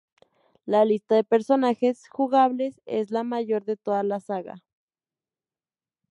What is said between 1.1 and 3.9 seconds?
de personajes jugables es la mayor de